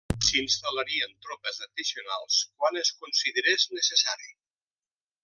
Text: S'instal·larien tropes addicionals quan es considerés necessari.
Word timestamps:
S'instal·larien 0.27 1.11
tropes 1.25 1.59
addicionals 1.67 2.39
quan 2.63 2.81
es 2.83 2.91
considerés 3.03 3.67
necessari. 3.81 4.33